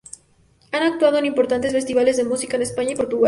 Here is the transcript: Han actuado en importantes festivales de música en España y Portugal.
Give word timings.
Han 0.71 0.81
actuado 0.81 1.19
en 1.19 1.27
importantes 1.27 1.73
festivales 1.73 2.17
de 2.17 2.23
música 2.23 2.55
en 2.55 2.63
España 2.63 2.93
y 2.93 2.95
Portugal. 2.95 3.19